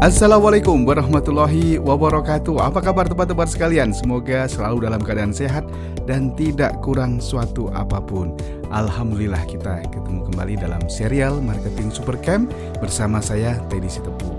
Assalamualaikum 0.00 0.88
warahmatullahi 0.88 1.76
wabarakatuh. 1.76 2.56
Apa 2.56 2.80
kabar 2.80 3.04
teman-teman 3.04 3.44
sekalian? 3.44 3.92
Semoga 3.92 4.48
selalu 4.48 4.88
dalam 4.88 4.96
keadaan 5.04 5.28
sehat 5.28 5.60
dan 6.08 6.32
tidak 6.40 6.72
kurang 6.80 7.20
suatu 7.20 7.68
apa 7.76 8.00
pun. 8.00 8.32
Alhamdulillah 8.72 9.44
kita 9.44 9.84
ketemu 9.92 10.24
kembali 10.32 10.56
dalam 10.56 10.80
serial 10.88 11.44
Marketing 11.44 11.92
Supercamp 11.92 12.48
Bersama 12.80 13.20
saya 13.20 13.60
Teddy 13.68 13.92
Sitepu. 13.92 14.32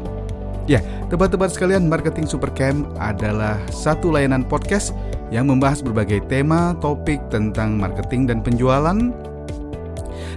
Ya, 0.66 0.82
teman-teman 1.14 1.54
sekalian 1.54 1.86
Marketing 1.86 2.26
Supercamp 2.26 2.90
adalah 2.98 3.62
satu 3.70 4.10
layanan 4.10 4.42
podcast 4.42 4.98
Yang 5.30 5.46
membahas 5.46 5.86
berbagai 5.86 6.26
tema, 6.26 6.74
topik 6.82 7.22
tentang 7.30 7.78
marketing 7.78 8.26
dan 8.26 8.42
penjualan. 8.42 8.98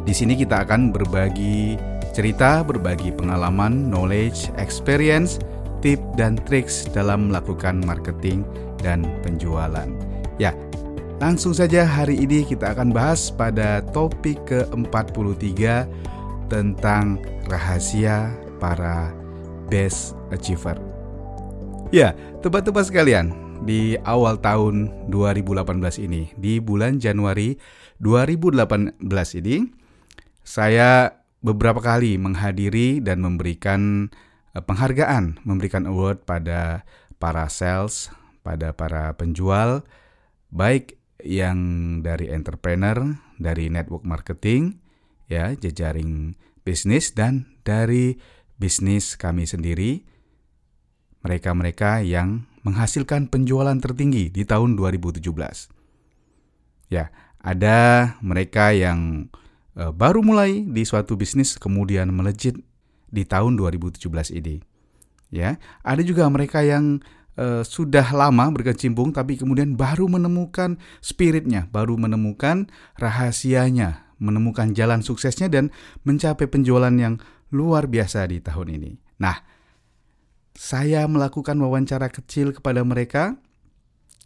Di 0.04 0.12
sini 0.12 0.36
kita 0.36 0.68
akan 0.68 0.93
berbagi 0.93 1.80
cerita, 2.14 2.62
berbagi 2.62 3.10
pengalaman, 3.10 3.91
knowledge, 3.91 4.48
experience, 4.56 5.42
tip 5.82 5.98
dan 6.14 6.38
triks 6.46 6.86
dalam 6.95 7.28
melakukan 7.28 7.82
marketing 7.82 8.46
dan 8.78 9.02
penjualan. 9.27 9.91
Ya, 10.38 10.55
langsung 11.19 11.52
saja 11.52 11.82
hari 11.82 12.22
ini 12.22 12.46
kita 12.46 12.72
akan 12.72 12.95
bahas 12.95 13.34
pada 13.34 13.82
topik 13.91 14.38
ke-43 14.46 15.84
tentang 16.46 17.19
rahasia 17.50 18.30
para 18.62 19.10
best 19.66 20.14
achiever. 20.30 20.78
Ya, 21.91 22.14
teman-teman 22.41 22.86
sekalian, 22.86 23.27
di 23.66 23.98
awal 24.06 24.38
tahun 24.38 25.10
2018 25.10 25.98
ini, 25.98 26.30
di 26.38 26.62
bulan 26.62 27.02
Januari 27.02 27.58
2018 27.98 29.02
ini, 29.42 29.66
saya 30.44 31.23
beberapa 31.45 31.84
kali 31.84 32.16
menghadiri 32.16 33.05
dan 33.05 33.21
memberikan 33.21 34.09
uh, 34.56 34.64
penghargaan, 34.64 35.45
memberikan 35.45 35.84
award 35.84 36.25
pada 36.25 36.89
para 37.20 37.45
sales, 37.53 38.09
pada 38.41 38.73
para 38.73 39.12
penjual, 39.20 39.84
baik 40.48 40.97
yang 41.20 42.01
dari 42.01 42.33
entrepreneur, 42.33 43.20
dari 43.36 43.69
network 43.69 44.09
marketing, 44.09 44.81
ya, 45.28 45.53
jejaring 45.53 46.33
bisnis 46.64 47.12
dan 47.12 47.45
dari 47.61 48.17
bisnis 48.56 49.20
kami 49.20 49.45
sendiri. 49.45 50.08
Mereka-mereka 51.25 52.05
yang 52.05 52.45
menghasilkan 52.64 53.33
penjualan 53.33 53.77
tertinggi 53.81 54.29
di 54.29 54.45
tahun 54.45 54.77
2017. 54.77 55.25
Ya, 56.92 57.08
ada 57.41 58.12
mereka 58.20 58.77
yang 58.77 59.33
baru 59.75 60.22
mulai 60.22 60.62
di 60.62 60.86
suatu 60.86 61.19
bisnis 61.19 61.58
kemudian 61.58 62.14
melejit 62.14 62.58
di 63.11 63.22
tahun 63.27 63.58
2017 63.58 64.06
ini. 64.39 64.62
Ya, 65.34 65.58
ada 65.83 66.03
juga 66.06 66.30
mereka 66.30 66.62
yang 66.62 67.03
uh, 67.39 67.67
sudah 67.67 68.06
lama 68.14 68.50
berkecimpung 68.55 69.11
tapi 69.11 69.34
kemudian 69.34 69.75
baru 69.75 70.06
menemukan 70.06 70.78
spiritnya, 71.02 71.67
baru 71.75 71.98
menemukan 71.98 72.70
rahasianya, 72.98 74.14
menemukan 74.22 74.70
jalan 74.75 75.02
suksesnya 75.02 75.50
dan 75.50 75.75
mencapai 76.06 76.47
penjualan 76.47 76.95
yang 76.95 77.19
luar 77.50 77.91
biasa 77.91 78.30
di 78.30 78.39
tahun 78.42 78.78
ini. 78.78 78.92
Nah, 79.19 79.42
saya 80.55 81.02
melakukan 81.11 81.58
wawancara 81.58 82.11
kecil 82.14 82.55
kepada 82.55 82.86
mereka 82.86 83.34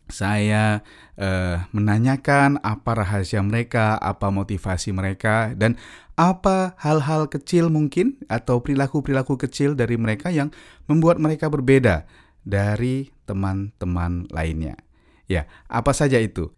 saya 0.08 0.80
uh, 1.20 1.64
menanyakan 1.70 2.60
apa 2.64 3.04
rahasia 3.04 3.44
mereka, 3.44 3.96
apa 4.00 4.32
motivasi 4.32 4.92
mereka, 4.96 5.52
dan 5.54 5.76
apa 6.18 6.74
hal-hal 6.82 7.30
kecil 7.30 7.70
mungkin 7.70 8.18
atau 8.26 8.58
perilaku-perilaku 8.58 9.38
kecil 9.38 9.78
dari 9.78 9.94
mereka 9.94 10.34
yang 10.34 10.50
membuat 10.90 11.22
mereka 11.22 11.46
berbeda 11.46 12.08
dari 12.42 13.14
teman-teman 13.28 14.26
lainnya. 14.34 14.74
Ya, 15.28 15.46
apa 15.68 15.92
saja 15.92 16.16
itu? 16.18 16.50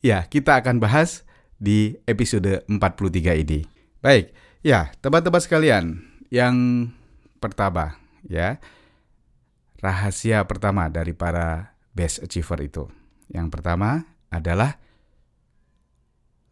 Ya, 0.00 0.24
kita 0.24 0.56
akan 0.62 0.78
bahas 0.78 1.26
di 1.58 1.98
episode 2.06 2.62
43 2.70 3.42
ini. 3.42 3.66
Baik, 4.00 4.30
ya, 4.62 4.94
teman-teman 5.02 5.42
sekalian, 5.42 5.84
yang 6.30 6.88
pertama, 7.42 7.98
ya, 8.24 8.62
rahasia 9.84 10.46
pertama 10.48 10.88
dari 10.88 11.12
para 11.12 11.73
best 11.94 12.20
achiever 12.20 12.58
itu. 12.60 12.84
Yang 13.30 13.48
pertama 13.54 14.04
adalah 14.28 14.76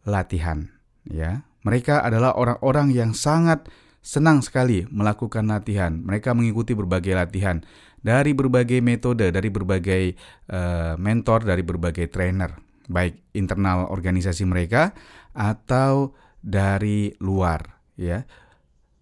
latihan, 0.07 0.71
ya. 1.05 1.45
Mereka 1.63 2.03
adalah 2.03 2.35
orang-orang 2.35 2.91
yang 2.91 3.11
sangat 3.15 3.71
senang 4.03 4.43
sekali 4.43 4.83
melakukan 4.91 5.47
latihan. 5.47 6.03
Mereka 6.03 6.35
mengikuti 6.35 6.75
berbagai 6.75 7.15
latihan 7.15 7.63
dari 8.03 8.35
berbagai 8.35 8.83
metode, 8.83 9.31
dari 9.31 9.47
berbagai 9.47 10.03
uh, 10.51 10.99
mentor, 10.99 11.47
dari 11.47 11.63
berbagai 11.63 12.11
trainer, 12.11 12.51
baik 12.91 13.31
internal 13.31 13.87
organisasi 13.87 14.43
mereka 14.43 14.91
atau 15.31 16.11
dari 16.43 17.15
luar, 17.23 17.79
ya. 17.95 18.27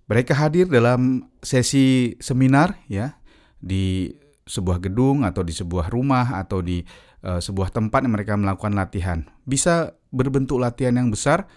Mereka 0.05 0.37
hadir 0.37 0.69
dalam 0.69 1.31
sesi 1.41 2.13
seminar 2.19 2.77
ya 2.91 3.17
di 3.57 4.11
sebuah 4.51 4.83
gedung 4.83 5.23
atau 5.23 5.47
di 5.47 5.55
sebuah 5.55 5.87
rumah 5.87 6.35
atau 6.35 6.59
di 6.59 6.83
uh, 7.23 7.39
sebuah 7.39 7.71
tempat 7.71 8.03
yang 8.03 8.11
mereka 8.11 8.35
melakukan 8.35 8.75
latihan. 8.75 9.23
Bisa 9.47 9.95
berbentuk 10.11 10.59
latihan 10.59 10.99
yang 10.99 11.07
besar 11.07 11.47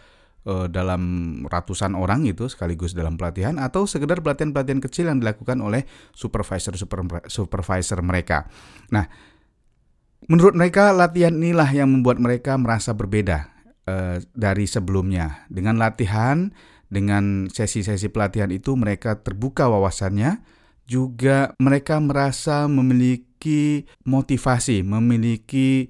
uh, 0.47 0.71
dalam 0.71 1.03
ratusan 1.51 1.99
orang 1.99 2.23
itu 2.31 2.47
sekaligus 2.47 2.95
dalam 2.95 3.19
pelatihan 3.19 3.59
atau 3.59 3.91
sekedar 3.91 4.23
pelatihan-pelatihan 4.23 4.79
kecil 4.79 5.11
yang 5.11 5.19
dilakukan 5.19 5.59
oleh 5.59 5.83
supervisor 6.15 6.79
super, 6.79 7.03
supervisor 7.27 7.99
mereka. 8.07 8.47
Nah, 8.95 9.11
menurut 10.31 10.55
mereka 10.55 10.95
latihan 10.95 11.35
inilah 11.35 11.69
yang 11.75 11.91
membuat 11.91 12.23
mereka 12.23 12.55
merasa 12.55 12.95
berbeda 12.95 13.51
uh, 13.91 14.23
dari 14.39 14.71
sebelumnya. 14.71 15.51
Dengan 15.51 15.83
latihan, 15.83 16.55
dengan 16.87 17.51
sesi-sesi 17.51 18.07
pelatihan 18.07 18.55
itu 18.55 18.79
mereka 18.79 19.19
terbuka 19.19 19.67
wawasannya 19.67 20.54
juga 20.85 21.57
mereka 21.57 21.97
merasa 22.01 22.69
memiliki 22.69 23.89
motivasi, 24.05 24.85
memiliki 24.85 25.89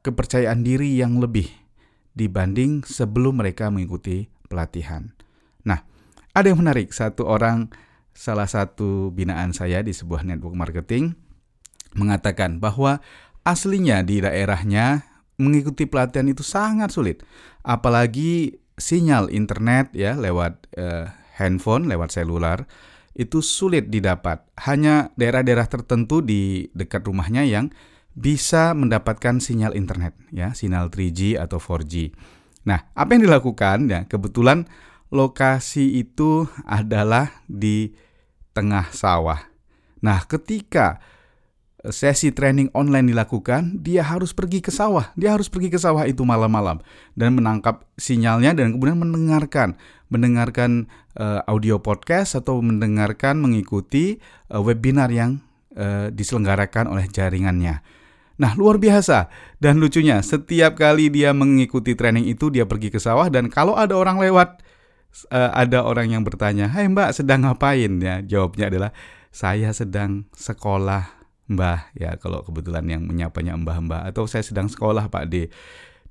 kepercayaan 0.00 0.64
diri 0.64 0.96
yang 0.96 1.20
lebih 1.20 1.48
dibanding 2.16 2.80
sebelum 2.86 3.44
mereka 3.44 3.68
mengikuti 3.68 4.32
pelatihan. 4.48 5.12
Nah, 5.68 5.84
ada 6.32 6.46
yang 6.48 6.64
menarik, 6.64 6.94
satu 6.96 7.28
orang 7.28 7.68
salah 8.16 8.48
satu 8.48 9.12
binaan 9.12 9.52
saya 9.52 9.84
di 9.84 9.92
sebuah 9.92 10.24
network 10.24 10.56
marketing 10.56 11.12
mengatakan 11.92 12.56
bahwa 12.56 13.04
aslinya 13.44 14.00
di 14.00 14.24
daerahnya 14.24 15.04
mengikuti 15.36 15.84
pelatihan 15.84 16.32
itu 16.32 16.40
sangat 16.40 16.88
sulit, 16.88 17.20
apalagi 17.60 18.56
sinyal 18.80 19.28
internet 19.28 19.92
ya 19.92 20.16
lewat 20.16 20.64
uh, 20.80 21.12
handphone, 21.36 21.84
lewat 21.88 22.16
seluler 22.16 22.64
itu 23.16 23.40
sulit 23.40 23.88
didapat. 23.88 24.44
Hanya 24.60 25.10
daerah-daerah 25.16 25.66
tertentu 25.66 26.20
di 26.20 26.68
dekat 26.76 27.08
rumahnya 27.08 27.48
yang 27.48 27.72
bisa 28.12 28.76
mendapatkan 28.76 29.40
sinyal 29.40 29.72
internet, 29.76 30.16
ya, 30.32 30.52
sinyal 30.52 30.92
3G 30.92 31.36
atau 31.40 31.56
4G. 31.56 32.12
Nah, 32.68 32.88
apa 32.92 33.16
yang 33.16 33.28
dilakukan? 33.28 33.88
Ya, 33.88 34.04
kebetulan 34.04 34.68
lokasi 35.08 36.00
itu 36.00 36.44
adalah 36.64 37.44
di 37.48 37.92
tengah 38.56 38.88
sawah. 38.92 39.40
Nah, 40.00 40.24
ketika 40.24 41.00
sesi 41.92 42.34
training 42.34 42.72
online 42.74 43.12
dilakukan, 43.12 43.84
dia 43.84 44.02
harus 44.02 44.34
pergi 44.34 44.58
ke 44.64 44.72
sawah. 44.74 45.12
Dia 45.14 45.36
harus 45.36 45.46
pergi 45.46 45.70
ke 45.70 45.78
sawah 45.78 46.08
itu 46.08 46.24
malam-malam 46.26 46.82
dan 47.14 47.36
menangkap 47.36 47.86
sinyalnya 47.94 48.56
dan 48.56 48.74
kemudian 48.74 48.98
mendengarkan, 48.98 49.78
mendengarkan 50.10 50.90
uh, 51.16 51.40
audio 51.48 51.80
podcast 51.80 52.38
atau 52.38 52.60
mendengarkan 52.60 53.40
mengikuti 53.40 54.20
uh, 54.52 54.62
webinar 54.62 55.10
yang 55.10 55.42
uh, 55.74 56.12
diselenggarakan 56.12 56.92
oleh 56.92 57.08
jaringannya. 57.08 57.80
Nah, 58.36 58.52
luar 58.52 58.76
biasa. 58.76 59.32
Dan 59.56 59.80
lucunya, 59.80 60.20
setiap 60.20 60.76
kali 60.76 61.08
dia 61.08 61.32
mengikuti 61.32 61.96
training 61.96 62.28
itu 62.28 62.52
dia 62.52 62.68
pergi 62.68 62.92
ke 62.92 63.00
sawah 63.00 63.32
dan 63.32 63.48
kalau 63.48 63.72
ada 63.74 63.96
orang 63.96 64.20
lewat 64.20 64.60
uh, 65.32 65.50
ada 65.56 65.82
orang 65.88 66.12
yang 66.12 66.22
bertanya, 66.22 66.68
"Hai 66.68 66.86
Mbak, 66.92 67.16
sedang 67.16 67.48
ngapain?" 67.48 67.96
ya. 67.96 68.20
Jawabnya 68.20 68.68
adalah, 68.68 68.90
"Saya 69.32 69.72
sedang 69.72 70.28
sekolah 70.36 71.16
Mbah 71.46 71.94
ya 71.94 72.18
kalau 72.18 72.42
kebetulan 72.42 72.82
yang 72.90 73.02
menyapanya 73.06 73.54
Mbah-mbah 73.54 74.10
atau 74.10 74.26
saya 74.26 74.42
sedang 74.42 74.66
sekolah 74.66 75.06
Pak 75.06 75.24
D 75.30 75.46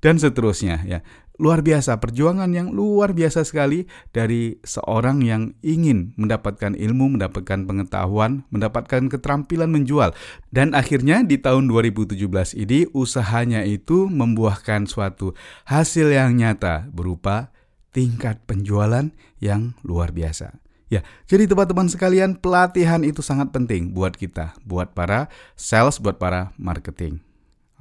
dan 0.00 0.16
seterusnya 0.16 0.84
ya. 0.88 1.04
Luar 1.36 1.60
biasa 1.60 2.00
perjuangan 2.00 2.48
yang 2.48 2.72
luar 2.72 3.12
biasa 3.12 3.44
sekali 3.44 3.84
dari 4.12 4.56
seorang 4.64 5.20
yang 5.20 5.52
ingin 5.60 6.16
mendapatkan 6.16 6.72
ilmu, 6.72 7.20
mendapatkan 7.20 7.68
pengetahuan, 7.68 8.48
mendapatkan 8.48 9.12
keterampilan 9.12 9.68
menjual 9.68 10.16
dan 10.48 10.72
akhirnya 10.72 11.20
di 11.20 11.36
tahun 11.36 11.68
2017 11.68 12.16
ini 12.56 12.88
usahanya 12.96 13.68
itu 13.68 14.08
membuahkan 14.08 14.88
suatu 14.88 15.36
hasil 15.68 16.08
yang 16.08 16.40
nyata 16.40 16.88
berupa 16.88 17.52
tingkat 17.92 18.40
penjualan 18.48 19.12
yang 19.40 19.76
luar 19.84 20.12
biasa. 20.12 20.56
Ya, 20.86 21.02
jadi 21.26 21.50
teman-teman 21.50 21.90
sekalian, 21.90 22.38
pelatihan 22.38 23.02
itu 23.02 23.18
sangat 23.18 23.50
penting 23.50 23.90
buat 23.90 24.14
kita, 24.14 24.54
buat 24.62 24.94
para 24.94 25.26
sales, 25.58 25.98
buat 25.98 26.14
para 26.22 26.54
marketing. 26.54 27.18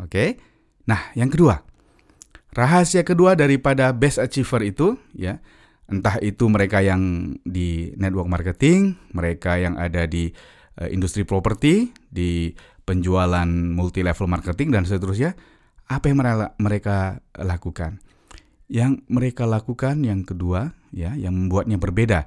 Oke. 0.01 0.41
Nah, 0.89 1.13
yang 1.13 1.29
kedua. 1.29 1.74
Rahasia 2.55 3.03
kedua 3.03 3.35
daripada 3.35 3.91
best 3.91 4.15
achiever 4.15 4.63
itu 4.63 4.95
ya, 5.11 5.43
entah 5.91 6.15
itu 6.23 6.47
mereka 6.47 6.79
yang 6.79 7.35
di 7.43 7.91
network 7.99 8.31
marketing, 8.31 8.95
mereka 9.11 9.59
yang 9.59 9.75
ada 9.75 10.07
di 10.07 10.31
uh, 10.79 10.87
industri 10.87 11.27
properti, 11.27 11.91
di 12.07 12.55
penjualan 12.87 13.47
multi 13.51 13.99
level 14.07 14.31
marketing 14.31 14.71
dan 14.71 14.87
seterusnya, 14.87 15.35
apa 15.91 16.07
yang 16.07 16.23
mereka 16.55 17.19
lakukan? 17.35 17.99
Yang 18.71 19.03
mereka 19.11 19.43
lakukan 19.43 20.01
yang 20.07 20.23
kedua 20.23 20.73
ya, 20.95 21.11
yang 21.19 21.35
membuatnya 21.35 21.75
berbeda 21.75 22.25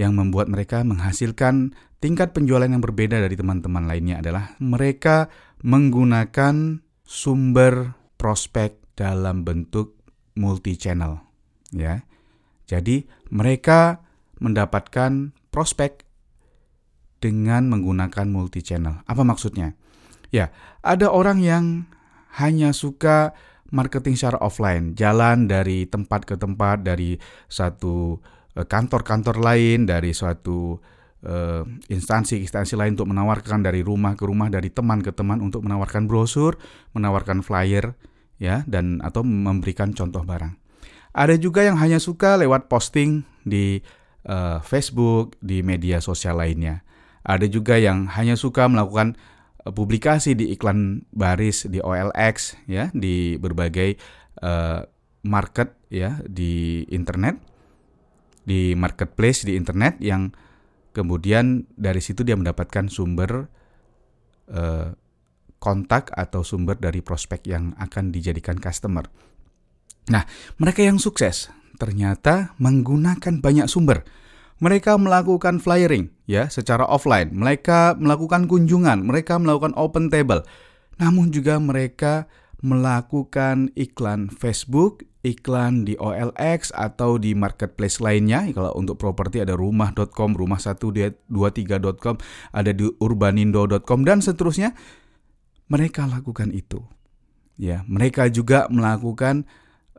yang 0.00 0.16
membuat 0.16 0.48
mereka 0.48 0.80
menghasilkan 0.80 1.76
tingkat 2.00 2.32
penjualan 2.32 2.64
yang 2.64 2.80
berbeda 2.80 3.20
dari 3.20 3.36
teman-teman 3.36 3.84
lainnya 3.84 4.24
adalah 4.24 4.56
mereka 4.56 5.28
menggunakan 5.60 6.80
sumber 7.04 7.92
prospek 8.16 8.79
dalam 9.00 9.48
bentuk 9.48 9.96
multi 10.36 10.76
channel 10.76 11.16
ya. 11.72 12.04
Jadi 12.68 13.08
mereka 13.32 14.04
mendapatkan 14.44 15.32
prospek 15.48 16.04
dengan 17.24 17.72
menggunakan 17.72 18.28
multi 18.28 18.60
channel. 18.60 19.00
Apa 19.08 19.24
maksudnya? 19.24 19.72
Ya, 20.28 20.52
ada 20.84 21.08
orang 21.08 21.40
yang 21.40 21.64
hanya 22.36 22.76
suka 22.76 23.32
marketing 23.72 24.14
secara 24.14 24.38
offline, 24.38 24.94
jalan 24.94 25.50
dari 25.50 25.88
tempat 25.88 26.28
ke 26.28 26.38
tempat 26.38 26.86
dari 26.86 27.18
satu 27.50 28.22
Eh, 28.50 28.66
kantor-kantor 28.66 29.38
lain 29.38 29.86
dari 29.86 30.10
suatu 30.10 30.74
uh, 31.22 31.62
instansi-instansi 31.86 32.74
lain 32.74 32.98
untuk 32.98 33.14
menawarkan 33.14 33.62
dari 33.62 33.78
rumah 33.78 34.18
ke 34.18 34.26
rumah 34.26 34.50
dari 34.50 34.74
teman 34.74 34.98
ke 35.06 35.14
teman 35.14 35.38
untuk 35.38 35.62
menawarkan 35.62 36.10
brosur, 36.10 36.58
menawarkan 36.90 37.46
flyer 37.46 37.94
ya 38.40 38.64
dan 38.64 39.04
atau 39.04 39.20
memberikan 39.22 39.92
contoh 39.92 40.24
barang. 40.24 40.56
Ada 41.12 41.36
juga 41.36 41.62
yang 41.62 41.76
hanya 41.76 42.00
suka 42.00 42.40
lewat 42.40 42.72
posting 42.72 43.22
di 43.44 43.84
uh, 44.24 44.58
Facebook, 44.64 45.36
di 45.44 45.60
media 45.60 46.00
sosial 46.00 46.40
lainnya. 46.40 46.82
Ada 47.20 47.46
juga 47.46 47.76
yang 47.76 48.08
hanya 48.08 48.34
suka 48.34 48.64
melakukan 48.66 49.20
uh, 49.66 49.70
publikasi 49.70 50.32
di 50.32 50.56
iklan 50.56 51.04
baris 51.12 51.68
di 51.68 51.82
OLX 51.84 52.56
ya, 52.64 52.88
di 52.96 53.36
berbagai 53.36 54.00
uh, 54.40 54.88
market 55.20 55.76
ya 55.92 56.16
di 56.24 56.86
internet 56.88 57.36
di 58.46 58.72
marketplace 58.72 59.44
di 59.44 59.52
internet 59.52 60.00
yang 60.00 60.32
kemudian 60.96 61.68
dari 61.76 62.00
situ 62.00 62.24
dia 62.24 62.34
mendapatkan 62.34 62.88
sumber 62.88 63.46
uh, 64.50 64.96
kontak 65.60 66.08
atau 66.16 66.40
sumber 66.42 66.80
dari 66.80 67.04
prospek 67.04 67.46
yang 67.46 67.76
akan 67.76 68.10
dijadikan 68.10 68.56
customer. 68.56 69.06
Nah, 70.10 70.24
mereka 70.56 70.82
yang 70.82 70.96
sukses 70.96 71.52
ternyata 71.76 72.56
menggunakan 72.58 73.38
banyak 73.38 73.68
sumber. 73.70 74.02
Mereka 74.60 75.00
melakukan 75.00 75.56
flyering 75.56 76.12
ya 76.28 76.52
secara 76.52 76.84
offline, 76.84 77.32
mereka 77.32 77.96
melakukan 77.96 78.44
kunjungan, 78.44 79.08
mereka 79.08 79.40
melakukan 79.40 79.72
open 79.72 80.12
table. 80.12 80.44
Namun 81.00 81.32
juga 81.32 81.56
mereka 81.56 82.28
melakukan 82.60 83.72
iklan 83.72 84.28
Facebook, 84.28 85.08
iklan 85.24 85.88
di 85.88 85.96
OLX 85.96 86.76
atau 86.76 87.16
di 87.16 87.32
marketplace 87.32 88.04
lainnya. 88.04 88.44
Kalau 88.52 88.76
untuk 88.76 89.00
properti 89.00 89.40
ada 89.40 89.56
rumah.com, 89.56 90.36
rumah123.com, 90.36 92.16
ada 92.52 92.70
di 92.72 92.84
urbanindo.com 92.84 94.00
dan 94.04 94.20
seterusnya. 94.20 94.76
Mereka 95.70 96.10
lakukan 96.10 96.50
itu. 96.50 96.82
Ya, 97.60 97.86
mereka 97.86 98.26
juga 98.26 98.66
melakukan 98.72 99.46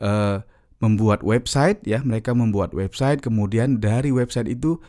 uh, 0.01 0.43
membuat 0.81 1.21
website 1.21 1.85
ya, 1.85 2.01
mereka 2.01 2.33
membuat 2.33 2.73
website 2.73 3.21
kemudian 3.21 3.77
dari 3.77 4.09
website 4.09 4.49
itu 4.49 4.81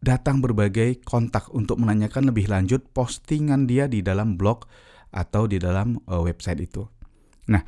datang 0.00 0.40
berbagai 0.40 1.04
kontak 1.04 1.48
untuk 1.52 1.80
menanyakan 1.80 2.32
lebih 2.32 2.48
lanjut 2.48 2.84
postingan 2.92 3.68
dia 3.68 3.88
di 3.88 4.00
dalam 4.00 4.36
blog 4.36 4.68
atau 5.12 5.44
di 5.44 5.60
dalam 5.60 6.00
uh, 6.08 6.20
website 6.24 6.60
itu. 6.64 6.84
Nah, 7.52 7.60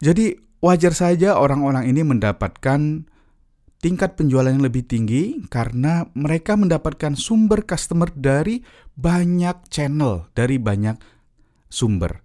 jadi 0.00 0.36
wajar 0.60 0.92
saja 0.92 1.40
orang-orang 1.40 1.88
ini 1.88 2.04
mendapatkan 2.04 3.08
tingkat 3.80 4.16
penjualan 4.16 4.52
yang 4.52 4.64
lebih 4.64 4.88
tinggi 4.88 5.40
karena 5.48 6.08
mereka 6.16 6.56
mendapatkan 6.56 7.16
sumber 7.16 7.64
customer 7.64 8.08
dari 8.12 8.64
banyak 8.96 9.68
channel, 9.68 10.28
dari 10.32 10.56
banyak 10.56 11.15
sumber. 11.76 12.24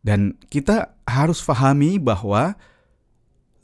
Dan 0.00 0.40
kita 0.48 0.96
harus 1.04 1.44
pahami 1.44 2.00
bahwa 2.00 2.56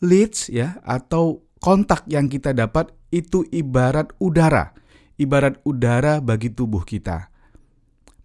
leads 0.05 0.53
ya 0.53 0.77
atau 0.85 1.41
kontak 1.65 2.05
yang 2.13 2.29
kita 2.29 2.53
dapat 2.53 2.93
itu 3.09 3.49
ibarat 3.49 4.13
udara, 4.21 4.77
ibarat 5.17 5.57
udara 5.65 6.21
bagi 6.21 6.53
tubuh 6.53 6.85
kita 6.85 7.33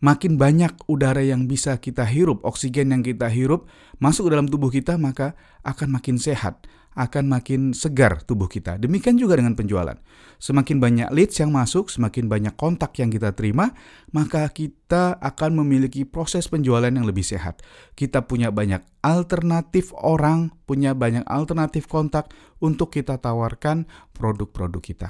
makin 0.02 0.36
banyak 0.36 0.74
udara 0.90 1.22
yang 1.22 1.46
bisa 1.46 1.78
kita 1.78 2.04
hirup, 2.04 2.42
oksigen 2.44 2.92
yang 2.92 3.06
kita 3.06 3.30
hirup 3.30 3.70
masuk 4.02 4.28
ke 4.28 4.32
dalam 4.34 4.50
tubuh 4.50 4.74
kita, 4.74 4.98
maka 4.98 5.38
akan 5.62 5.94
makin 5.94 6.18
sehat, 6.18 6.66
akan 6.98 7.32
makin 7.32 7.72
segar 7.72 8.20
tubuh 8.26 8.52
kita. 8.52 8.76
Demikian 8.82 9.16
juga 9.16 9.40
dengan 9.40 9.56
penjualan. 9.56 9.96
Semakin 10.42 10.82
banyak 10.82 11.08
leads 11.14 11.38
yang 11.38 11.54
masuk, 11.54 11.88
semakin 11.94 12.26
banyak 12.26 12.58
kontak 12.58 12.98
yang 12.98 13.14
kita 13.14 13.32
terima, 13.38 13.78
maka 14.10 14.50
kita 14.50 15.22
akan 15.22 15.62
memiliki 15.62 16.04
proses 16.04 16.50
penjualan 16.50 16.90
yang 16.90 17.06
lebih 17.06 17.22
sehat. 17.22 17.62
Kita 17.94 18.26
punya 18.26 18.50
banyak 18.50 18.82
alternatif 19.06 19.94
orang, 19.94 20.50
punya 20.66 20.98
banyak 20.98 21.24
alternatif 21.30 21.86
kontak 21.86 22.34
untuk 22.58 22.90
kita 22.90 23.22
tawarkan 23.22 23.86
produk-produk 24.18 24.82
kita. 24.82 25.10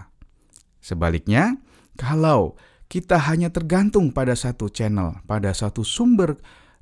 Sebaliknya, 0.83 1.55
kalau 1.95 2.59
kita 2.91 3.15
hanya 3.31 3.47
tergantung 3.47 4.11
pada 4.11 4.35
satu 4.35 4.67
channel, 4.67 5.23
pada 5.23 5.55
satu 5.55 5.79
sumber 5.87 6.35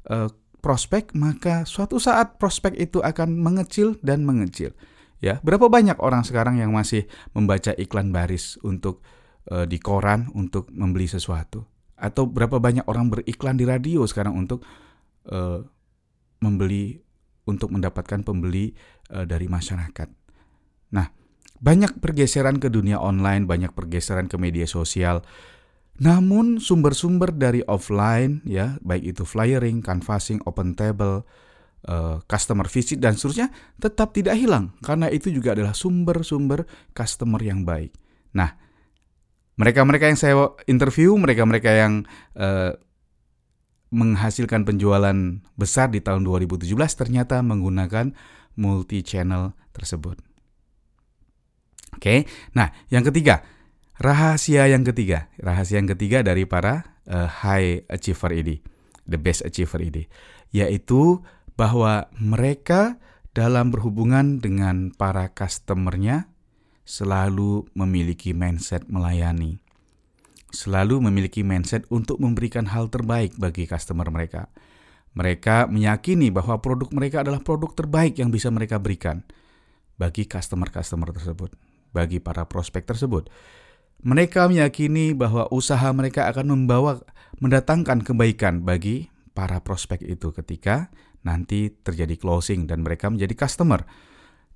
uh, 0.10 0.26
prospek, 0.58 1.14
maka 1.14 1.70
suatu 1.70 2.02
saat 2.02 2.42
prospek 2.42 2.74
itu 2.82 2.98
akan 2.98 3.38
mengecil 3.38 3.94
dan 4.02 4.26
mengecil. 4.26 4.74
Ya, 5.22 5.38
berapa 5.46 5.70
banyak 5.70 6.02
orang 6.02 6.26
sekarang 6.26 6.58
yang 6.58 6.74
masih 6.74 7.06
membaca 7.38 7.78
iklan 7.78 8.10
baris 8.10 8.58
untuk 8.66 9.06
uh, 9.54 9.70
di 9.70 9.78
koran 9.78 10.34
untuk 10.34 10.74
membeli 10.74 11.06
sesuatu? 11.06 11.70
Atau 11.94 12.26
berapa 12.26 12.58
banyak 12.58 12.90
orang 12.90 13.14
beriklan 13.14 13.62
di 13.62 13.70
radio 13.70 14.02
sekarang 14.10 14.34
untuk 14.34 14.66
uh, 15.30 15.62
membeli 16.42 16.98
untuk 17.46 17.70
mendapatkan 17.70 18.26
pembeli 18.26 18.74
uh, 19.14 19.30
dari 19.30 19.46
masyarakat? 19.46 20.10
Nah, 20.90 21.06
banyak 21.62 22.02
pergeseran 22.02 22.58
ke 22.58 22.74
dunia 22.74 22.98
online, 22.98 23.46
banyak 23.46 23.78
pergeseran 23.78 24.26
ke 24.26 24.42
media 24.42 24.66
sosial 24.66 25.22
namun 26.00 26.64
sumber-sumber 26.64 27.36
dari 27.36 27.60
offline 27.68 28.40
ya, 28.48 28.80
baik 28.80 29.16
itu 29.16 29.24
flyering, 29.28 29.84
canvassing, 29.84 30.40
open 30.48 30.72
table, 30.72 31.28
uh, 31.88 32.24
customer 32.28 32.68
visit 32.72 33.04
dan 33.04 33.20
seterusnya 33.20 33.52
tetap 33.80 34.16
tidak 34.16 34.40
hilang 34.40 34.76
karena 34.80 35.12
itu 35.12 35.28
juga 35.32 35.56
adalah 35.56 35.76
sumber-sumber 35.76 36.64
customer 36.96 37.40
yang 37.44 37.68
baik. 37.68 37.92
Nah, 38.32 38.56
mereka-mereka 39.60 40.08
yang 40.08 40.20
saya 40.20 40.36
interview, 40.72 41.16
mereka-mereka 41.20 41.72
yang 41.76 41.94
uh, 42.40 42.76
menghasilkan 43.92 44.64
penjualan 44.64 45.18
besar 45.60 45.92
di 45.92 46.00
tahun 46.00 46.24
2017 46.24 46.72
ternyata 46.96 47.44
menggunakan 47.44 48.16
multi 48.56 49.04
channel 49.04 49.52
tersebut. 49.76 50.16
Oke, 52.00 52.24
nah 52.56 52.72
yang 52.88 53.04
ketiga, 53.04 53.44
Rahasia 54.00 54.64
yang 54.72 54.88
ketiga, 54.88 55.28
rahasia 55.44 55.76
yang 55.76 55.92
ketiga 55.92 56.24
dari 56.24 56.48
para 56.48 56.96
uh, 57.04 57.28
high 57.28 57.84
achiever 57.92 58.32
ini, 58.32 58.64
the 59.04 59.20
best 59.20 59.44
achiever 59.44 59.84
ini, 59.84 60.08
yaitu 60.56 61.20
bahwa 61.60 62.08
mereka 62.16 62.96
dalam 63.36 63.76
berhubungan 63.76 64.40
dengan 64.40 64.96
para 64.96 65.36
customernya 65.36 66.32
selalu 66.88 67.68
memiliki 67.76 68.32
mindset 68.32 68.88
melayani. 68.88 69.60
Selalu 70.56 71.04
memiliki 71.04 71.44
mindset 71.44 71.84
untuk 71.92 72.24
memberikan 72.24 72.72
hal 72.72 72.88
terbaik 72.88 73.36
bagi 73.36 73.68
customer 73.68 74.08
mereka. 74.08 74.48
Mereka 75.12 75.68
meyakini 75.68 76.32
bahwa 76.32 76.56
produk 76.64 76.88
mereka 76.96 77.28
adalah 77.28 77.44
produk 77.44 77.76
terbaik 77.76 78.16
yang 78.16 78.32
bisa 78.32 78.48
mereka 78.48 78.80
berikan 78.80 79.28
bagi 80.00 80.24
customer-customer 80.24 81.12
tersebut, 81.12 81.52
bagi 81.92 82.24
para 82.24 82.48
prospek 82.48 82.88
tersebut. 82.88 83.28
Mereka 84.00 84.48
meyakini 84.48 85.12
bahwa 85.12 85.52
usaha 85.52 85.92
mereka 85.92 86.32
akan 86.32 86.56
membawa 86.56 87.04
mendatangkan 87.44 88.04
kebaikan 88.04 88.64
bagi 88.64 89.12
para 89.36 89.60
prospek 89.60 90.04
itu 90.08 90.32
ketika 90.36 90.92
nanti 91.24 91.72
terjadi 91.72 92.16
closing 92.16 92.68
dan 92.68 92.84
mereka 92.84 93.12
menjadi 93.12 93.36
customer. 93.36 93.84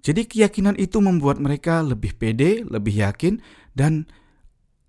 Jadi 0.03 0.27
keyakinan 0.27 0.75
itu 0.75 0.99
membuat 0.99 1.39
mereka 1.39 1.79
lebih 1.79 2.15
pede, 2.19 2.67
lebih 2.67 3.03
yakin, 3.07 3.39
dan 3.71 4.03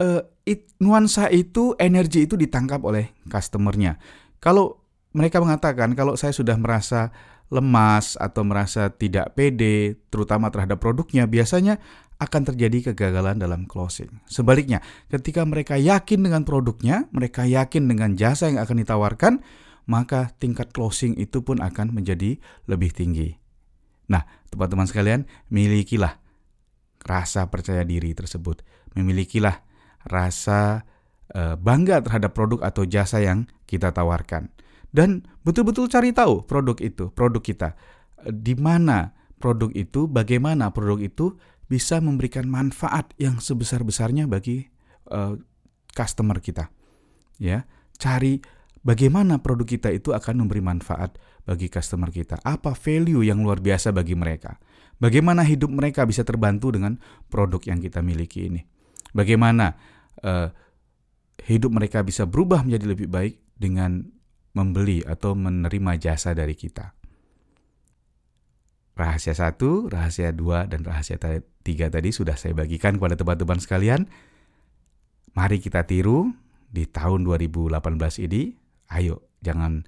uh, 0.03 0.23
it, 0.43 0.75
nuansa 0.83 1.31
itu, 1.31 1.79
energi 1.79 2.27
itu 2.27 2.35
ditangkap 2.35 2.83
oleh 2.83 3.15
customernya. 3.31 3.99
Kalau 4.43 4.83
mereka 5.15 5.39
mengatakan 5.39 5.95
kalau 5.95 6.19
saya 6.19 6.35
sudah 6.35 6.59
merasa 6.59 7.15
lemas 7.55 8.19
atau 8.19 8.43
merasa 8.43 8.91
tidak 8.91 9.39
pede, 9.39 10.03
terutama 10.11 10.51
terhadap 10.51 10.83
produknya, 10.83 11.31
biasanya 11.31 11.79
akan 12.23 12.43
terjadi 12.55 12.93
kegagalan 12.93 13.43
dalam 13.43 13.67
closing. 13.67 14.23
Sebaliknya, 14.31 14.81
ketika 15.11 15.43
mereka 15.43 15.75
yakin 15.75 16.23
dengan 16.23 16.47
produknya, 16.47 17.11
mereka 17.11 17.43
yakin 17.43 17.91
dengan 17.91 18.15
jasa 18.15 18.49
yang 18.49 18.63
akan 18.63 18.77
ditawarkan, 18.87 19.43
maka 19.91 20.33
tingkat 20.41 20.73
closing 20.73 21.19
itu 21.21 21.45
pun 21.45 21.61
akan 21.61 21.93
menjadi 21.93 22.39
lebih 22.71 22.95
tinggi. 22.95 23.37
Nah, 24.09 24.25
teman-teman 24.49 24.89
sekalian, 24.89 25.27
milikilah 25.51 26.21
rasa 27.05 27.49
percaya 27.53 27.85
diri 27.85 28.17
tersebut. 28.17 28.65
Memilikilah 28.97 29.61
rasa 30.09 30.85
uh, 31.33 31.57
bangga 31.57 32.01
terhadap 32.01 32.33
produk 32.33 32.65
atau 32.65 32.89
jasa 32.89 33.21
yang 33.21 33.49
kita 33.69 33.93
tawarkan. 33.93 34.53
Dan 34.95 35.27
betul-betul 35.43 35.91
cari 35.91 36.15
tahu 36.15 36.47
produk 36.47 36.79
itu, 36.81 37.11
produk 37.13 37.43
kita. 37.43 37.69
Di 38.25 38.55
mana 38.57 39.13
produk 39.43 39.69
itu, 39.75 40.07
bagaimana 40.07 40.71
produk 40.71 41.03
itu 41.03 41.37
bisa 41.67 42.01
memberikan 42.01 42.45
manfaat 42.45 43.13
yang 43.17 43.41
sebesar-besarnya 43.41 44.29
bagi 44.29 44.69
uh, 45.11 45.37
customer 45.97 46.39
kita. 46.39 46.69
Ya, 47.41 47.67
cari 47.97 48.39
bagaimana 48.85 49.41
produk 49.41 49.67
kita 49.67 49.91
itu 49.91 50.13
akan 50.15 50.45
memberi 50.45 50.63
manfaat 50.63 51.17
bagi 51.49 51.73
customer 51.73 52.13
kita? 52.13 52.39
Apa 52.45 52.77
value 52.77 53.25
yang 53.25 53.43
luar 53.43 53.59
biasa 53.59 53.91
bagi 53.91 54.15
mereka? 54.15 54.61
Bagaimana 55.01 55.43
hidup 55.43 55.75
mereka 55.75 56.07
bisa 56.07 56.23
terbantu 56.23 56.71
dengan 56.71 56.97
produk 57.27 57.61
yang 57.67 57.83
kita 57.83 57.99
miliki 58.05 58.47
ini? 58.53 58.63
Bagaimana 59.11 59.75
uh, 60.23 60.49
hidup 61.47 61.75
mereka 61.75 62.07
bisa 62.07 62.25
berubah 62.27 62.63
menjadi 62.63 62.87
lebih 62.95 63.09
baik 63.11 63.35
dengan 63.59 64.07
membeli 64.55 65.03
atau 65.03 65.35
menerima 65.35 65.99
jasa 65.99 66.31
dari 66.31 66.55
kita? 66.55 66.95
Rahasia 68.95 69.35
satu, 69.35 69.91
rahasia 69.91 70.31
dua, 70.31 70.71
dan 70.71 70.87
rahasia 70.87 71.19
tiga 71.67 71.91
tadi 71.91 72.15
sudah 72.15 72.39
saya 72.39 72.55
bagikan 72.55 72.99
kepada 72.99 73.19
teman-teman 73.19 73.59
sekalian. 73.59 74.07
Mari 75.35 75.59
kita 75.59 75.83
tiru 75.83 76.31
di 76.71 76.87
tahun 76.87 77.27
2018 77.27 77.75
ini. 78.23 78.55
Ayo, 78.95 79.27
jangan 79.43 79.83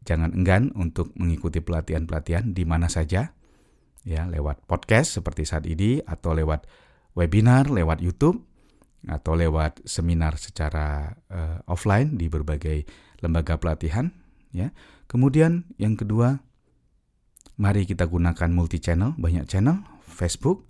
Jangan 0.00 0.32
enggan 0.32 0.72
untuk 0.72 1.12
mengikuti 1.20 1.60
pelatihan-pelatihan 1.60 2.56
di 2.56 2.64
mana 2.64 2.88
saja, 2.88 3.36
ya 4.00 4.24
lewat 4.32 4.64
podcast 4.64 5.20
seperti 5.20 5.44
saat 5.44 5.68
ini 5.68 6.00
atau 6.00 6.32
lewat 6.32 6.64
webinar, 7.12 7.68
lewat 7.68 8.00
YouTube 8.00 8.40
atau 9.04 9.36
lewat 9.36 9.84
seminar 9.84 10.40
secara 10.40 11.16
uh, 11.28 11.60
offline 11.68 12.16
di 12.16 12.32
berbagai 12.32 12.88
lembaga 13.20 13.60
pelatihan, 13.60 14.08
ya. 14.56 14.72
Kemudian 15.04 15.68
yang 15.76 16.00
kedua, 16.00 16.40
mari 17.60 17.84
kita 17.84 18.08
gunakan 18.08 18.48
multi 18.48 18.80
channel, 18.80 19.12
banyak 19.20 19.44
channel, 19.44 19.84
Facebook, 20.08 20.64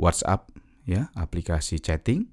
WhatsApp, 0.00 0.48
ya, 0.88 1.12
aplikasi 1.12 1.84
chatting, 1.84 2.32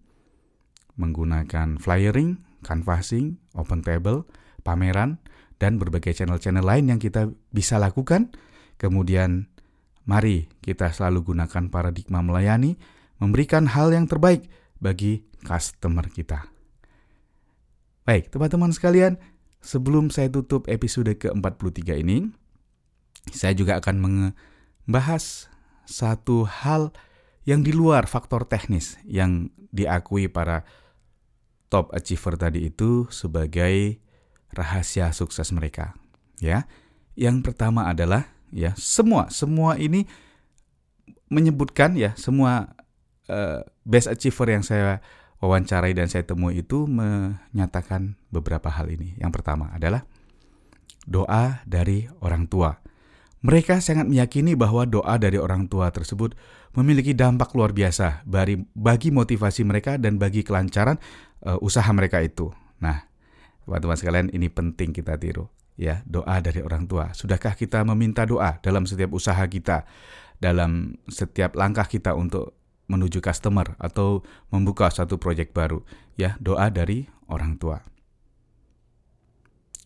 menggunakan 0.95 1.75
flyering, 1.75 2.39
canvassing, 2.63 3.36
open 3.51 3.83
table, 3.83 4.24
pameran, 4.63 5.19
dan 5.60 5.75
berbagai 5.75 6.15
channel-channel 6.15 6.63
lain 6.63 6.88
yang 6.88 7.00
kita 7.03 7.36
bisa 7.51 7.75
lakukan. 7.75 8.31
Kemudian, 8.79 9.51
mari 10.07 10.48
kita 10.63 10.88
selalu 10.95 11.36
gunakan 11.36 11.67
paradigma 11.67 12.24
melayani, 12.24 12.79
memberikan 13.19 13.67
hal 13.67 13.91
yang 13.91 14.07
terbaik 14.07 14.48
bagi 14.79 15.27
customer 15.43 16.07
kita. 16.07 16.48
Baik, 18.07 18.33
teman-teman 18.33 18.74
sekalian, 18.74 19.19
sebelum 19.62 20.10
saya 20.10 20.31
tutup 20.31 20.65
episode 20.71 21.12
ke-43 21.21 22.01
ini, 22.01 22.33
saya 23.30 23.54
juga 23.54 23.78
akan 23.78 23.96
membahas 24.01 25.51
satu 25.86 26.50
hal 26.50 26.90
yang 27.46 27.62
di 27.62 27.74
luar 27.74 28.10
faktor 28.10 28.46
teknis 28.50 28.98
yang 29.06 29.54
diakui 29.70 30.30
para 30.30 30.66
top 31.72 31.94
achiever 31.96 32.36
tadi 32.36 32.68
itu 32.68 33.08
sebagai 33.13 34.01
rahasia 34.51 35.13
sukses 35.16 35.50
mereka. 35.54 35.96
Ya, 36.42 36.66
yang 37.13 37.46
pertama 37.46 37.88
adalah 37.88 38.28
ya 38.51 38.75
semua 38.75 39.32
semua 39.32 39.78
ini 39.78 40.10
menyebutkan 41.32 41.96
ya 41.96 42.12
semua 42.20 42.75
uh, 43.32 43.63
best 43.88 44.12
achiever 44.12 44.51
yang 44.51 44.66
saya 44.66 45.00
wawancarai 45.42 45.96
dan 45.96 46.06
saya 46.12 46.28
temui 46.28 46.62
itu 46.62 46.86
menyatakan 46.86 48.20
beberapa 48.30 48.70
hal 48.70 48.92
ini. 48.92 49.18
Yang 49.18 49.42
pertama 49.42 49.74
adalah 49.74 50.06
doa 51.08 51.63
dari 51.66 52.06
orang 52.22 52.46
tua. 52.46 52.78
Mereka 53.41 53.81
sangat 53.81 54.05
meyakini 54.05 54.53
bahwa 54.53 54.86
doa 54.86 55.17
dari 55.17 55.41
orang 55.41 55.65
tua 55.65 55.89
tersebut 55.89 56.38
memiliki 56.77 57.17
dampak 57.17 57.57
luar 57.57 57.74
biasa 57.74 58.21
bagi 58.77 59.10
motivasi 59.10 59.65
mereka 59.65 59.98
dan 59.98 60.21
bagi 60.21 60.45
kelancaran 60.45 61.01
uh, 61.41 61.57
usaha 61.57 61.89
mereka 61.89 62.21
itu. 62.21 62.53
Nah, 62.77 63.12
Teman-teman 63.71 63.98
sekalian, 63.98 64.27
ini 64.33 64.50
penting 64.50 64.91
kita 64.91 65.15
tiru. 65.15 65.48
Ya, 65.77 66.03
doa 66.03 66.43
dari 66.43 66.60
orang 66.60 66.91
tua. 66.91 67.15
Sudahkah 67.15 67.55
kita 67.55 67.81
meminta 67.88 68.27
doa 68.27 68.60
dalam 68.60 68.83
setiap 68.83 69.15
usaha 69.15 69.39
kita, 69.48 69.88
dalam 70.41 71.00
setiap 71.07 71.55
langkah 71.55 71.88
kita 71.88 72.12
untuk 72.12 72.51
menuju 72.91 73.24
customer 73.24 73.79
atau 73.79 74.27
membuka 74.51 74.91
satu 74.91 75.15
proyek 75.15 75.55
baru? 75.55 75.81
Ya, 76.19 76.36
doa 76.43 76.67
dari 76.67 77.07
orang 77.31 77.55
tua. 77.55 77.79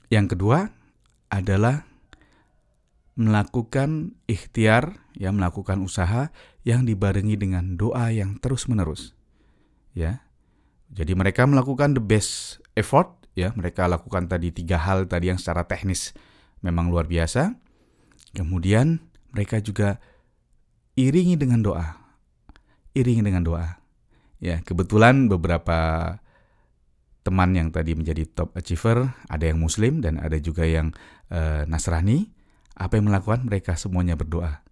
Yang 0.09 0.33
kedua 0.33 0.73
adalah 1.29 1.85
melakukan 3.15 4.19
ikhtiar, 4.27 4.99
ya 5.15 5.31
melakukan 5.31 5.79
usaha 5.79 6.31
yang 6.67 6.83
dibarengi 6.83 7.39
dengan 7.39 7.79
doa 7.79 8.11
yang 8.11 8.39
terus-menerus. 8.39 9.15
Ya. 9.95 10.23
Jadi 10.91 11.15
mereka 11.15 11.47
melakukan 11.47 11.95
the 11.95 12.03
best 12.03 12.59
effort 12.75 13.25
ya 13.35 13.51
mereka 13.53 13.85
lakukan 13.85 14.31
tadi 14.31 14.49
tiga 14.55 14.79
hal 14.79 15.05
tadi 15.11 15.29
yang 15.29 15.37
secara 15.37 15.67
teknis 15.67 16.15
memang 16.63 16.89
luar 16.89 17.05
biasa. 17.05 17.53
Kemudian 18.35 19.03
mereka 19.35 19.59
juga 19.59 19.99
iringi 20.95 21.35
dengan 21.35 21.61
doa. 21.61 21.99
Iringi 22.95 23.23
dengan 23.23 23.43
doa. 23.43 23.79
Ya, 24.39 24.59
kebetulan 24.63 25.27
beberapa 25.31 26.11
teman 27.23 27.55
yang 27.55 27.71
tadi 27.71 27.95
menjadi 27.95 28.27
top 28.27 28.55
achiever, 28.55 29.11
ada 29.31 29.43
yang 29.47 29.59
muslim 29.59 30.03
dan 30.03 30.19
ada 30.19 30.35
juga 30.39 30.67
yang 30.67 30.91
uh, 31.31 31.63
Nasrani. 31.67 32.34
Apa 32.75 32.99
yang 32.99 33.07
melakukan? 33.07 33.47
Mereka 33.47 33.79
semuanya 33.79 34.19
berdoa 34.19 34.65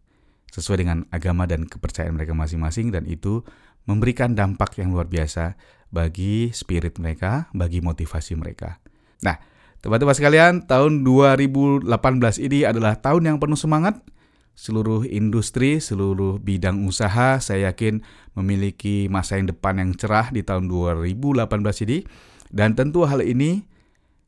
sesuai 0.54 0.86
dengan 0.86 1.10
agama 1.10 1.50
dan 1.50 1.66
kepercayaan 1.66 2.14
mereka 2.14 2.38
masing-masing 2.38 2.94
dan 2.94 3.10
itu 3.10 3.42
memberikan 3.90 4.38
dampak 4.38 4.78
yang 4.78 4.94
luar 4.94 5.10
biasa 5.10 5.58
bagi 5.90 6.54
spirit 6.54 7.02
mereka, 7.02 7.50
bagi 7.58 7.82
motivasi 7.82 8.38
mereka. 8.38 8.78
Nah, 9.26 9.42
teman-teman 9.82 10.14
sekalian, 10.14 10.54
tahun 10.70 11.02
2018 11.02 11.90
ini 12.38 12.70
adalah 12.70 13.02
tahun 13.02 13.34
yang 13.34 13.38
penuh 13.42 13.58
semangat. 13.58 13.98
Seluruh 14.54 15.10
industri, 15.10 15.82
seluruh 15.82 16.38
bidang 16.38 16.86
usaha, 16.86 17.42
saya 17.42 17.74
yakin 17.74 18.06
memiliki 18.38 19.10
masa 19.10 19.42
yang 19.42 19.50
depan 19.50 19.82
yang 19.82 19.98
cerah 19.98 20.30
di 20.30 20.46
tahun 20.46 20.70
2018 20.70 21.50
ini. 21.90 22.06
Dan 22.54 22.78
tentu 22.78 23.02
hal 23.10 23.26
ini 23.26 23.66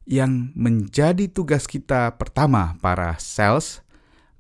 yang 0.05 0.53
menjadi 0.53 1.27
tugas 1.27 1.65
kita 1.65 2.17
pertama 2.17 2.77
para 2.81 3.17
sales, 3.17 3.81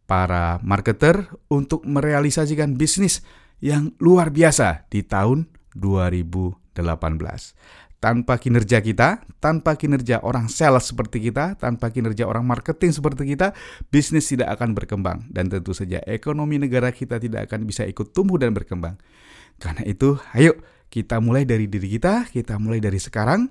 para 0.05 0.61
marketer 0.61 1.29
untuk 1.49 1.85
merealisasikan 1.85 2.77
bisnis 2.77 3.25
yang 3.59 3.93
luar 3.97 4.29
biasa 4.29 4.85
di 4.89 5.01
tahun 5.01 5.49
2018. 5.73 6.65
18. 6.75 7.55
Tanpa 8.03 8.37
kinerja 8.37 8.83
kita, 8.85 9.25
tanpa 9.41 9.79
kinerja 9.79 10.21
orang 10.21 10.45
sales 10.51 10.93
seperti 10.93 11.31
kita, 11.31 11.57
tanpa 11.57 11.89
kinerja 11.89 12.29
orang 12.29 12.45
marketing 12.45 12.93
seperti 12.93 13.33
kita, 13.33 13.55
bisnis 13.89 14.29
tidak 14.29 14.53
akan 14.59 14.77
berkembang. 14.77 15.25
Dan 15.31 15.49
tentu 15.49 15.73
saja 15.73 16.03
ekonomi 16.05 16.61
negara 16.61 16.93
kita 16.93 17.17
tidak 17.17 17.49
akan 17.49 17.65
bisa 17.65 17.87
ikut 17.87 18.13
tumbuh 18.13 18.37
dan 18.37 18.53
berkembang. 18.53 18.99
Karena 19.57 19.81
itu, 19.89 20.21
ayo 20.37 20.53
kita 20.93 21.17
mulai 21.17 21.49
dari 21.49 21.65
diri 21.65 21.97
kita, 21.97 22.29
kita 22.29 22.61
mulai 22.61 22.77
dari 22.77 23.01
sekarang, 23.01 23.49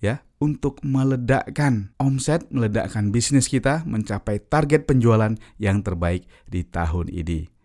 ya, 0.00 0.24
untuk 0.42 0.80
meledakkan 0.84 1.92
omset, 1.96 2.44
meledakkan 2.52 3.12
bisnis 3.12 3.48
kita 3.48 3.84
mencapai 3.88 4.40
target 4.40 4.84
penjualan 4.84 5.32
yang 5.56 5.80
terbaik 5.80 6.28
di 6.48 6.64
tahun 6.64 7.08
ini. 7.08 7.56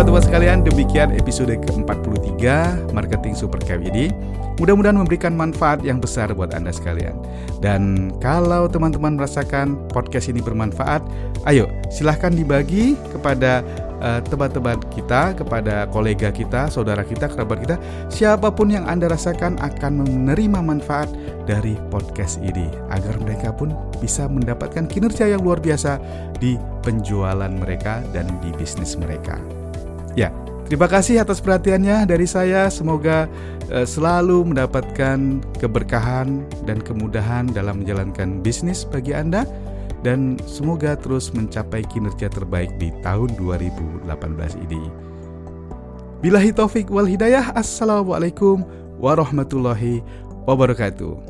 Teman-teman 0.00 0.22
sekalian, 0.24 0.58
demikian 0.64 1.12
episode 1.12 1.50
ke-43 1.50 2.40
Marketing 2.96 3.36
Super 3.36 3.60
Camp 3.60 3.84
ini 3.84 4.08
mudah-mudahan 4.56 4.96
memberikan 4.96 5.36
manfaat 5.36 5.84
yang 5.84 6.00
besar 6.00 6.32
buat 6.32 6.56
Anda 6.56 6.72
sekalian. 6.72 7.18
Dan 7.60 8.08
kalau 8.16 8.64
teman-teman 8.64 9.20
merasakan 9.20 9.76
podcast 9.92 10.32
ini 10.32 10.40
bermanfaat, 10.40 11.04
ayo 11.50 11.68
silahkan 11.92 12.32
dibagi 12.32 12.96
kepada 13.12 13.60
uh, 14.00 14.20
teman-teman 14.24 14.80
kita, 14.90 15.36
kepada 15.36 15.86
kolega 15.92 16.32
kita, 16.32 16.72
saudara 16.72 17.04
kita, 17.06 17.28
kerabat 17.30 17.62
kita, 17.62 17.76
siapa 18.10 18.50
pun 18.50 18.72
yang 18.72 18.88
Anda 18.88 19.12
rasakan 19.12 19.60
akan 19.60 20.04
menerima 20.04 20.60
manfaat 20.60 21.08
dari 21.44 21.76
podcast 21.92 22.40
ini 22.42 22.66
agar 22.90 23.20
mereka 23.22 23.54
pun 23.54 23.72
bisa 24.00 24.26
mendapatkan 24.26 24.88
kinerja 24.88 25.30
yang 25.30 25.44
luar 25.44 25.60
biasa 25.60 26.00
di 26.40 26.56
penjualan 26.82 27.52
mereka 27.52 28.00
dan 28.10 28.26
di 28.40 28.50
bisnis 28.56 28.96
mereka. 28.96 29.38
Ya, 30.18 30.34
terima 30.66 30.90
kasih 30.90 31.22
atas 31.22 31.38
perhatiannya 31.38 32.08
dari 32.08 32.26
saya. 32.26 32.66
Semoga 32.72 33.30
uh, 33.70 33.86
selalu 33.86 34.50
mendapatkan 34.50 35.44
keberkahan 35.60 36.42
dan 36.66 36.82
kemudahan 36.82 37.46
dalam 37.52 37.84
menjalankan 37.84 38.42
bisnis 38.42 38.82
bagi 38.88 39.14
Anda 39.14 39.46
dan 40.00 40.40
semoga 40.48 40.96
terus 40.96 41.32
mencapai 41.32 41.84
kinerja 41.84 42.32
terbaik 42.32 42.72
di 42.80 42.88
tahun 43.04 43.36
2018 43.36 44.08
ini. 44.68 44.82
Bilahi 46.20 46.52
taufik 46.52 46.92
wal 46.92 47.08
hidayah. 47.08 47.52
Assalamualaikum 47.56 48.64
warahmatullahi 49.00 50.04
wabarakatuh. 50.44 51.29